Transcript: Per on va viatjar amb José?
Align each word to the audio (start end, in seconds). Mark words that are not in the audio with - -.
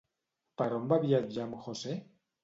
Per 0.61 0.65
on 0.77 0.87
va 0.93 0.97
viatjar 1.03 1.43
amb 1.43 1.59
José? 1.65 1.93